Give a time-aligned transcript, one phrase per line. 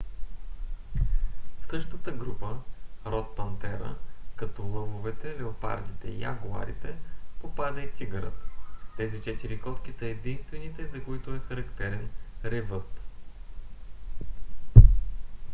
[1.61, 2.57] в същата група
[3.05, 3.95] род пантера
[4.35, 6.95] като лъвовете леопардите и ягуарите
[7.41, 8.37] попада и тигърът.
[8.97, 12.09] тези четири котки са единствените за които е характерен
[12.45, 13.01] ревът